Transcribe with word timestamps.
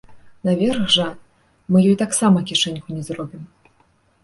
Наверх 0.47 0.87
жа 0.95 1.05
мы 1.75 1.83
ёй 1.89 1.95
таксама 2.03 2.37
кішэньку 2.51 2.89
не 2.99 3.03
зробім. 3.13 3.49